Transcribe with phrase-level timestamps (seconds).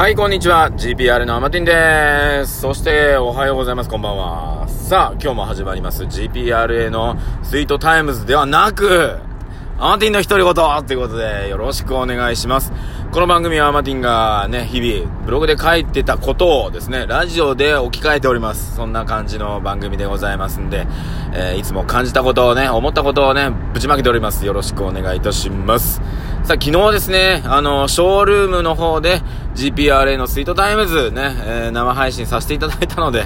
[0.00, 0.70] はい、こんにちは。
[0.70, 2.62] GPR のアマティンです。
[2.62, 3.90] そして、おはようございます。
[3.90, 4.66] こんばんは。
[4.66, 9.18] さあ、今日も始まります GPRA のスイートタイムズではなく、
[9.78, 12.72] アマティンの独り言ということで、よろしくお願いします。
[13.12, 18.76] この番組はアマティンがね、日々、ブログで書いてたことをですね、ラジオで置き換えております。
[18.76, 20.86] そんな感じの番組でございますんで、
[21.34, 24.46] えー、いつも感じたことをね、思ったことをね、ぶちまけております。
[24.46, 25.96] よろしくお願いいたします。
[26.44, 29.22] さあ、昨日ですね、あの、ショールームの方で、
[29.56, 33.24] GPRA のスイートタイムズね、えー、生配信させていただいたので、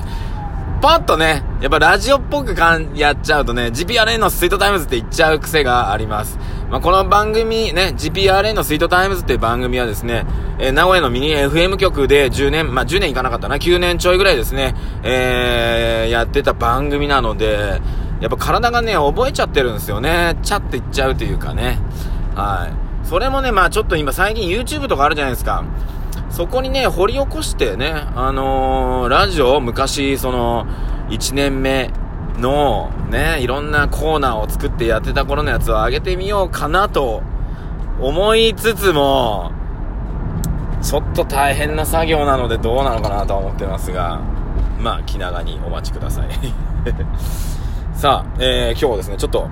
[0.80, 6.38] パッとね、やっぱラジオっぽくかん、やっちゃうとね、GPRA のスイートタイムズって言っちゃう癖があります。
[6.74, 10.26] まあ、この番組ね、GPRA のスイートタイムズっていう番組はですね、
[10.58, 14.74] えー、名古屋のミニ FM 局で10年、まあ、10年いかなかったな、9年ちょいぐらいですね、
[15.04, 17.80] えー、やってた番組なので、
[18.18, 20.36] やっぱ体がね、覚えちゃってるんですよね。
[20.42, 21.78] ちゃって言っちゃうというかね。
[22.34, 22.68] は
[23.04, 23.06] い。
[23.06, 25.62] それもね、まあちょっと今最近 YouTube とかあるじゃないですか。
[26.28, 30.66] そこにね、掘り起こしてね、あのー、ラジオを、昔、その、
[31.08, 31.92] 1年目
[32.38, 37.22] の、ね、いろんなコーナーを作ってやってた頃のやつを上げてみようかなと
[38.00, 39.52] 思いつつも、
[40.82, 44.20] ちょっと大変な作業なのでどうなのかなとは思ってますが、
[44.78, 46.28] まあ、気長にお待ちください。
[47.94, 49.48] さあ、えー、今日ですね、ちょっと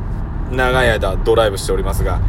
[0.50, 2.20] 長い間ドライブしておりますが、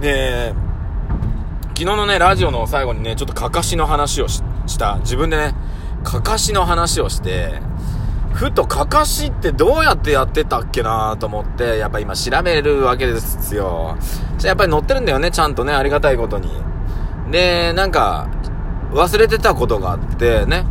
[0.00, 4.42] えー、昨日のね、ラジオの最後にね、ちょっとかかしの話をし
[4.78, 4.96] た。
[5.00, 5.54] 自分でね、
[6.02, 7.60] かかしの話をして、
[8.34, 13.96] ふとかかしってどうやってやってたっけなと思って、やっぱ今調べるわけですよ。
[14.38, 16.50] じゃやっぱり載ってるんだよね、ちゃんとね、ありがたいことに。
[17.30, 18.28] で、なんか、
[18.92, 20.66] 忘れてたことがあってね、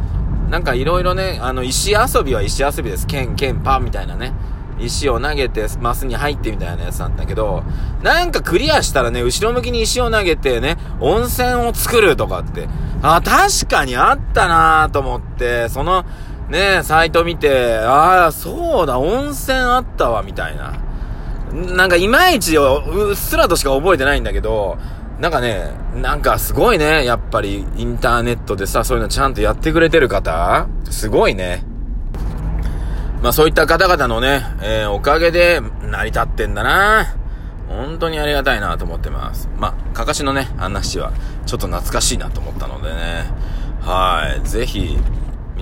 [0.50, 3.08] なんかいろいろね、あの、石遊びは石遊びです。
[3.08, 4.34] ケン、ケン、パンみたいなね。
[4.80, 7.64] 石を投げて、マスに入ってみたいなやつなんだけど、
[8.02, 12.67] なんかクリアしたらね、後ろ向きに石を投げてね、温泉を作るとかって、
[13.02, 16.06] あ、確かにあったなと思って、その、
[16.54, 20.75] ね、サイト見て、ああ、そうだ、温泉あったわ、みたいな。
[21.52, 24.78] なんかいまいちうっすらとしか覚えてないんだけど、
[25.19, 31.63] なんかね、なんかすごいね、やっぱりインターネットでさ、そういうのちゃんとやってくれてる方すごいね。
[33.24, 37.16] まあそういった方々のね、えー、おかげで成り立ってんだな
[37.68, 39.50] 本当にありがたいなと思ってます。
[39.58, 41.13] まあ、かかしのね、話は
[41.47, 43.25] ちょっと懐かしいなと思ったのでね。
[43.81, 44.47] はい。
[44.47, 45.00] ぜひ、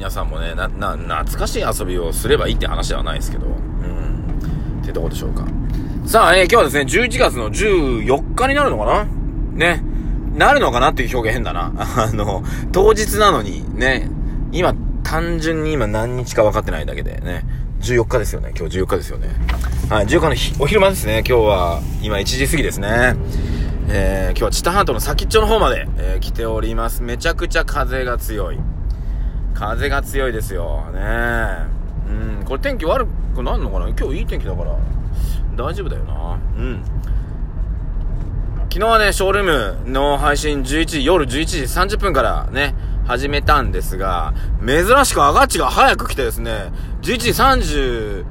[0.01, 3.45] 皆さんもね、な、な、懐かしい遊びをすればいいって話ではないですけど。
[3.45, 4.81] うん。
[4.81, 5.45] ってとこでしょうか。
[6.07, 9.05] さあ、えー、今日はですね、11月の14日になるのかな？
[9.53, 9.83] ね。
[10.35, 11.71] なるのかなっていう表現変だな。
[11.77, 14.09] あの、当日なのに、ね。
[14.51, 14.73] 今、
[15.03, 17.45] 単純に今何日か分かってないだけでね。
[17.81, 18.53] 14日ですよね。
[18.57, 19.27] 今日14日ですよね。
[19.87, 21.19] はい、14日の日、お昼間ですね。
[21.19, 23.15] 今日は、今1時過ぎですね。
[23.87, 27.03] えー、今日は知多半島の先っちょの方まで、えー、来ております。
[27.03, 28.57] めちゃくちゃ風が強い。
[29.61, 30.83] 風が強いですよ。
[30.91, 31.01] ね
[32.07, 33.05] うん、これ天気悪
[33.35, 33.89] くなんのかな？
[33.89, 34.75] 今日いい天気だから、
[35.55, 36.39] 大丈夫だよな。
[36.57, 36.83] うん。
[38.71, 42.73] 昨日はね、ショールームの配信11時、夜11時30分からね、
[43.05, 44.33] 始めたんですが、
[44.65, 46.71] 珍しくアガッチが早く来てですね、
[47.03, 48.25] 11時30、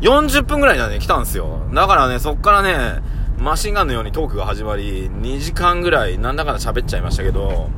[0.00, 1.58] 40分ぐらいにはね、来たんですよ。
[1.74, 3.02] だからね、そっからね、
[3.38, 7.68] マシンガンのようにトークが始まり、2時間ぐらい、なんだかんだ喋っちゃいましたけど、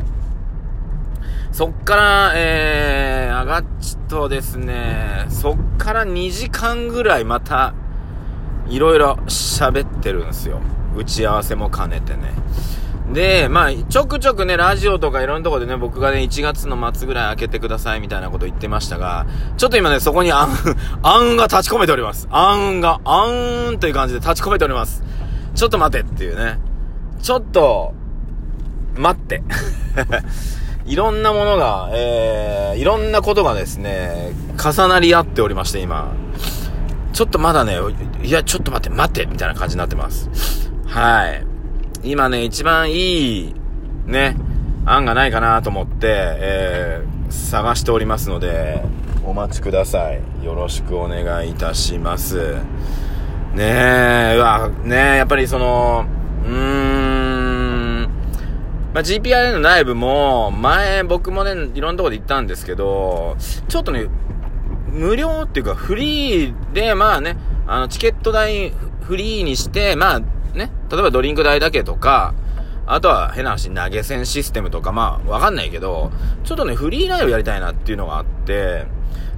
[1.54, 7.74] そっから、えー、アガッチとですね、そっから2時間ぐらいまた、
[8.66, 10.60] いろいろ喋ってるんですよ。
[10.96, 12.32] 打ち合わせも兼ねてね。
[13.12, 19.24] で、まあ、ちょくちょくね、ラジオとかいろんなとこでね、僕がね、1月の末ぐらい開けてくださいみたいなこと言ってましたが、
[19.56, 20.48] ちょっと今ね、そこに暗、
[21.02, 22.26] 暗雲が立ち込めております。
[22.32, 25.04] 暗雲が、暗雲という感じで立ち込めております。
[25.54, 26.58] ちょっと待てっていうね。
[27.22, 27.94] ちょっと、
[28.96, 29.40] 待って。
[30.86, 36.12] いろんなものが、えー、いろんなことがですね、重なり合っておりまして、今。
[37.14, 37.78] ちょっとまだね、
[38.22, 40.70] いや、ちょっと待って、待って、みたいな感じになってます。
[40.86, 41.46] はい。
[42.02, 43.54] 今ね、一番いい、
[44.04, 44.36] ね、
[44.84, 48.82] 案がないかなと思って、えー、探しておりますので、
[49.24, 50.20] お待ちください。
[50.44, 52.56] よろしくお願いいたします。
[53.54, 56.04] ねえ、うわ、ねえ、やっぱりその、
[56.44, 56.93] うーん、
[58.94, 63.36] まあ、GPRA の内部も、前僕もね、いろんなとこで行ったんですけど、
[63.66, 64.06] ちょっとね、
[64.92, 67.36] 無料っていうかフリーで、まあね、
[67.66, 72.34] あの、チケット代フリーにして、まあ、ね、例えばドリンク代だけとか、
[72.86, 76.12] あとは変な話投げ銭システムとか、まあわかんないけど、
[76.44, 78.86] ちょっとね、フリーライブやりたいなっていうのがあって、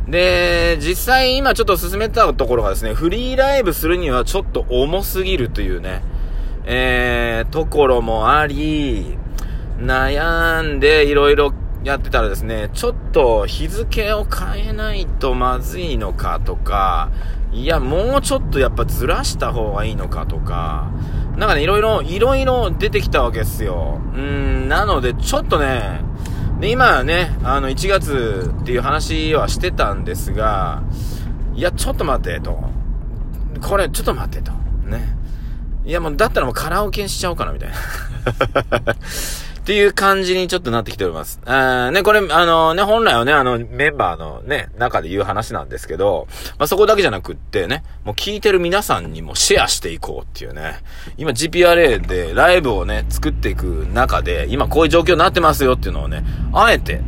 [0.06, 6.02] で、実際今ちょっと進めたところがですね、フリーライブするにはちょっと重すぎるというね、
[6.67, 9.17] えー、ところもあり、
[9.78, 11.52] 悩んでいろいろ
[11.84, 17.11] やってたらですね、ちょっと日付を変えないとまずいのかとか、
[17.52, 20.90] いや、もうちょっとやっぱずらした方がいいのかとか、
[21.37, 24.00] なんかね、いろいろ、いろいろ出てきたわけですよ。
[24.14, 26.00] うん、なので、ちょっとね、
[26.61, 30.82] で、今ね、あの、1月っていう話はしてたんですが、
[31.55, 32.58] いや、ちょっと待って、と。
[33.61, 34.52] これ、ちょっと待って、と。
[34.87, 35.17] ね。
[35.84, 37.76] いや、もう、だったらもうカラオケにしちゃおうかな、みたいな。
[39.67, 41.41] っていう感じにちょっとなってきております。
[41.45, 50.77] あね、これ、あのね、本来はね、あの、メンバーのね、中で言う話なんですけど、まあ、そこだけじゃなくってね、もう聞いてる皆さんにもシェアしていこうっていうね、
[51.17, 56.23] 今 GPRA でライブをね、作っていく中で、今こういう状況になってますよっていうのをね、
[56.53, 57.01] あえて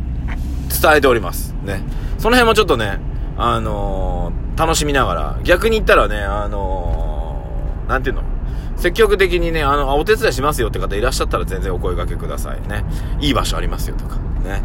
[0.83, 1.55] 伝えております。
[1.63, 1.85] ね。
[2.19, 2.99] その辺もちょっとね、
[3.37, 8.38] あのー、楽しみながら、逆に言ったらね、あのー、なんていうの？
[8.79, 12.85] 積極的にね、あの、お手伝いしますよって方いらっしゃったら全然お声掛けくださいね。
[13.21, 14.63] いい場所ありますよとか、ね。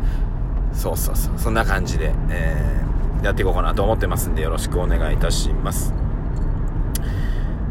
[0.73, 1.33] そうそうそう。
[1.37, 5.93] そんな感じで、えー、やっていこうかなと思ってますんでよろしくお願いいたします。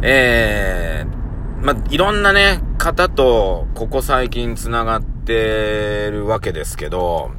[0.02, 7.30] えー、まいろんなね、方と、ここ最近繋がってるわけですけど、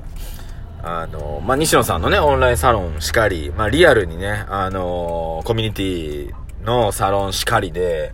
[0.81, 6.33] あの、まあ、西野さんのね、オンラインサロンしかり、まあ、リアルにね、あの、コミュニティ
[6.63, 8.13] のサロンしかりで、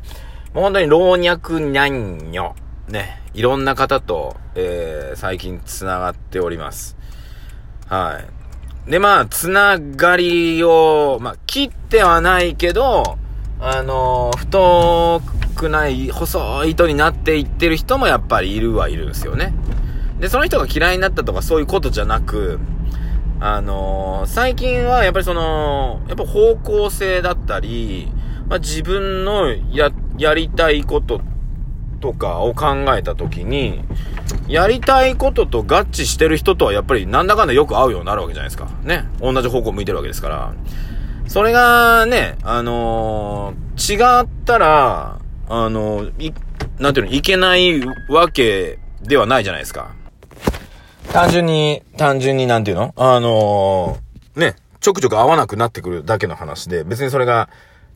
[0.53, 2.55] もう本当に老若男女、
[2.87, 6.97] ね、いろんな方と、えー、最近繋がっております。
[7.87, 8.19] は
[8.87, 8.91] い。
[8.91, 13.17] で、まあ、つながりを、まあ、切ってはないけど、
[13.59, 15.21] あのー、太
[15.55, 19.53] くない、細い糸になっていってる人もやっぱりいるはいるんですよね。
[20.19, 22.59] で、その人が嫌いになったとかそういうことじゃなく、
[23.39, 28.11] あのー、最近はやっぱりその、やっぱ方向性だったり、
[28.47, 31.21] まあ、自分のや、やりたいこと
[32.01, 33.81] とかを考えたときに、
[34.47, 38.67] やりたいことと合致してる人とはやっぱりなんだかんだよく会うようになるわけじゃないですか。
[38.83, 39.05] ね。
[39.19, 40.53] 同じ方向向いてるわけですから。
[41.27, 46.33] それがね、あのー、違ったら、あのー、い、
[46.79, 49.91] なんていうの、いけないわけではないじゃないですか。
[51.13, 52.93] 単純に、単純になんていうの？
[52.97, 57.49] あのー、ね、ちょくちょく合わなくなってくるだけの話で、別にそれが、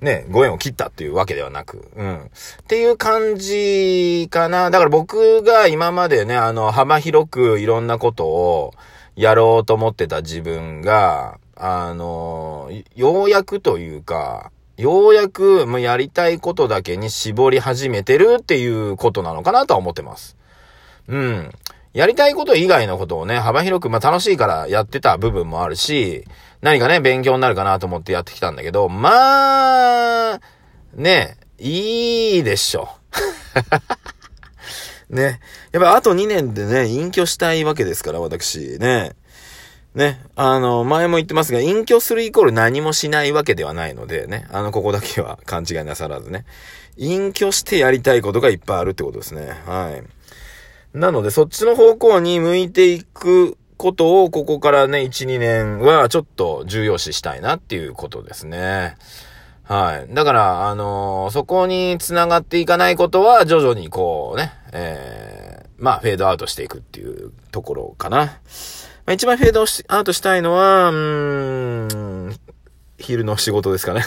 [0.03, 2.17] ね、ご縁を切ったっていうわけではなく、うん。
[2.25, 2.29] っ
[2.67, 4.69] ていう感じかな。
[4.69, 8.73] だから僕が今までね、あの、幅広くいろんなことを
[9.15, 20.35] やろうと思ってた自分が、あの、ようやくというか、ようやくもうやりたいことだけに絞り始めてるっていうことなのかなとは思ってます。
[21.07, 21.51] うん。
[21.93, 26.25] やりたいこと以外のことをね、幅広く、まあ楽しいからやってた部分もあるし、
[26.61, 30.39] 何かね、勉強になるかなと思ってやってきたんだけど、まあ、
[30.95, 32.89] ね、いいでしょ。
[35.09, 35.39] ね。
[35.71, 38.79] やっぱあと2年でね、隠居したいわけですから、私。
[38.79, 39.11] ね。
[39.93, 40.19] ね。
[40.35, 44.47] あの、前も言ってますが、隠居するイコール何もしないわけではないのでね。
[44.51, 46.45] あの、ここだけは勘違いなさらずね。
[46.97, 49.53] 隠居してやりたいことがいっぱいあるってことですね。
[49.65, 50.03] はい。
[50.93, 58.95] なので、そっちの方向に向いていくことを、ここからね、1、2年はちょっと重要視したいなっていうことですね。
[59.63, 60.13] はい。
[60.13, 68.17] だから、あのー、そこに繋がっていかないことは、徐々にこうね、えー、まあ、フェードアウトしていくっていうところかな。
[68.17, 68.31] ま
[69.07, 72.39] あ、一番フェードアウトしたいのは、うーん、
[72.99, 74.03] 昼の仕事ですかね。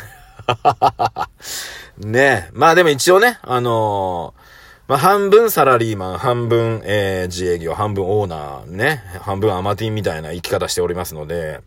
[1.99, 4.56] ねまあでも一応ね、あのー
[4.89, 11.61] まあ、半分サラリーマン、半分、えー、自営業、半分オーナー、ね、半分アマティンみたいな生き方しておりますので、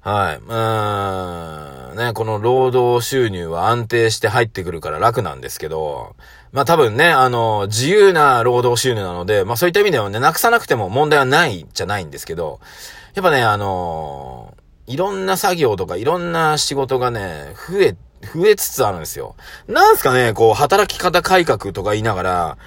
[0.00, 0.40] はい。
[0.40, 6.16] まあ、ね、この労働収入は安定して入ってくるから楽なんですけど、
[6.52, 12.60] まあ多分ね、あの、自由な労働収入なので、まあそういった意味ではね、なくさなくても問題はないじゃないんですけど、
[13.14, 14.54] やっぱね、あの
[14.86, 19.36] いろんな作業とかいろんな仕事がね、増え増えつつあるんですよ。
[19.68, 22.58] なんすかね、こう、働き方改革とか言いながら、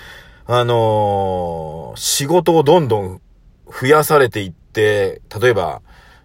[0.46, 3.22] あのー、仕事をどんどん
[3.68, 5.82] 増やされていって、例えば、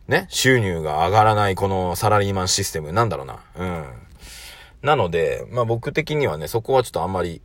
[0.08, 3.40] ね、収入が上がらないこのサラリーマンシステム、なんだろうな。
[3.56, 3.84] うん。
[4.82, 7.40] なので、まあ僕的にはね、そこはちょっとあんまり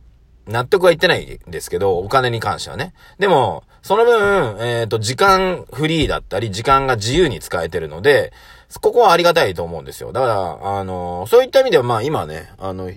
[0.46, 2.92] 納得は言ってないんですけど、お金に関してはね。
[3.18, 8.32] でも、その分、えっ、ー、と、時間フリーだったり、時間が自由に使えてるので、
[8.80, 10.12] ここはありがたいと思うんですよ。
[10.12, 12.90] だから、あの、そういった意味では、まあ今ね、あの、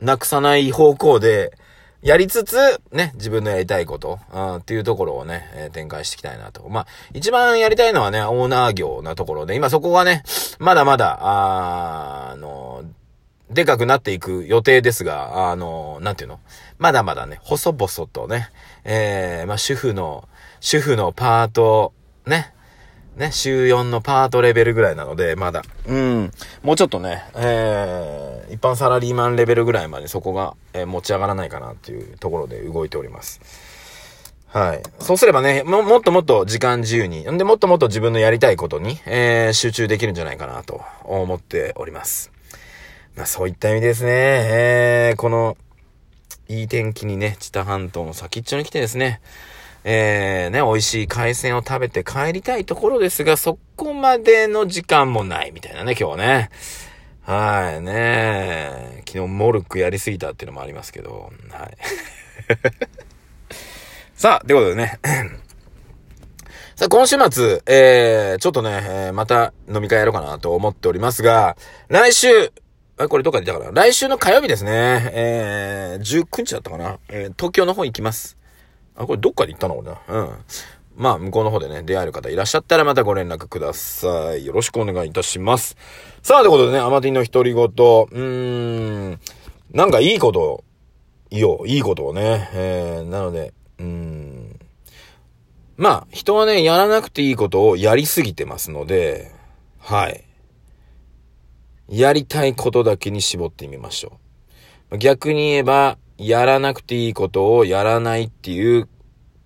[0.00, 1.52] なくさない方向で、
[2.02, 2.56] やりつつ、
[2.90, 6.68] ね、自分のやりたいこと、あっていうところをね、えー、展開していきたいなと。
[6.68, 10.24] まあ、一番やりたいのはね、オーナー業なところで、今そこがね、
[10.58, 12.82] まだまだ、ああの、
[13.50, 16.40] でかくなっていく予定ですが、あの、なんていうの？
[16.78, 18.48] まだまだね、細々とね、
[18.82, 21.92] えー、まあ、主婦の、主婦のパート、
[22.26, 22.52] ね、
[23.16, 25.62] ね、週4のパートレベルぐらいなので、まだ。
[25.86, 26.30] うん。
[26.62, 33.40] もうちょっとね、えー、一般サラリーマンレベルぐらいまでそこが、えー、持ち上がらないかなっていうところで動いております。
[34.46, 34.82] はい。
[34.98, 42.32] そうすればね、も、もっともっと時間自由に、んでもっともっと自分のやりたいことに、えー、集中できるんじゃないかなと思っております。
[43.14, 45.56] まあそういった意味ですね、えー、この、
[46.48, 49.20] いい天気にね、知多半島の先っちょに来てですね、
[49.84, 56.50] えー、ね、美味しい海鮮を食べて帰りたいところですが、そこまでの時間もないみたいなね、今日はね。
[57.22, 61.76] はい、ね昨日モルクやりすぎたっていうのもありますけど、はい。
[64.14, 64.98] さあ、ということでね。
[66.76, 71.56] さあ、今週末、えー、ちょっとね、えー、また飲み会やろうかなと思っておりますが、
[71.88, 72.52] 来週、
[72.98, 78.36] あ、これどっかで言ったかな来週の火曜日ですね、えー、19日だったかなえー、東京の方行きます。
[78.96, 80.00] あ、これどっかで行ったの俺な？
[80.08, 80.30] うん。
[80.94, 84.44] まあ、向こうの方でね、出会える方いらっしゃったらまたご連絡ください。
[84.44, 85.76] よろしくお願いいたします。
[86.22, 89.20] さあ、ということでね、アマティンの独り言、うーん、
[89.70, 90.64] なんかいいこと、
[91.30, 94.60] いいよ、いいことをね、えー、なので、うーん、
[95.78, 99.32] まあ、人はね、やらなくていいことをやりすぎてますので、
[99.78, 100.24] はい。
[101.88, 104.20] やりたいことだけに絞ってみましょ
[104.90, 104.98] う。
[104.98, 105.96] 逆に言えば、
[106.26, 108.88] やらなくていいことをやらないっていう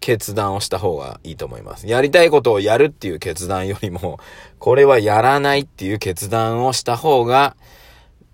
[0.00, 1.88] 決断をした方がいいと思います。
[1.88, 4.20] やりたいことをやるっていう決断よりも、
[4.60, 7.56] これはやらないっていう決断をした方が、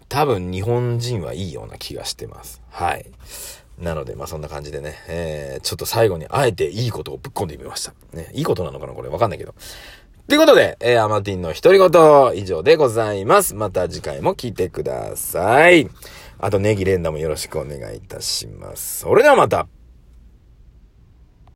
[0.09, 2.61] 多分日本人はいいような気がしてます。
[2.71, 3.07] はい。
[3.79, 7.95] なので、まあそんな感じでね、えー、ちょっと最後にあえていいことをぶっ込んでみました。
[8.13, 9.55] ね、いいことなのかなこれわかんないけど。
[10.29, 13.55] ということで、えー、アマティンの独り言以上でございます。
[13.55, 15.89] また次回も聞いてください。
[16.43, 18.99] あとネギ連打もよろしくお願いいたします。
[18.99, 19.69] それではまた。